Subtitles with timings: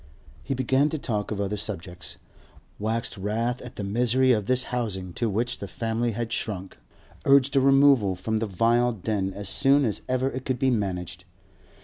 [0.41, 2.17] He began to talk of other subjects;
[2.79, 6.79] waxed wrath at the misery of this housing to which the family had shrunk;
[7.25, 11.25] urged a removal from the vile den as soon as ever it could be managed.